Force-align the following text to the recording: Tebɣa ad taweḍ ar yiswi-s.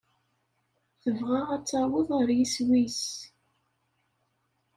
Tebɣa 1.01 1.39
ad 1.55 1.63
taweḍ 1.69 2.09
ar 2.19 2.29
yiswi-s. 2.37 3.03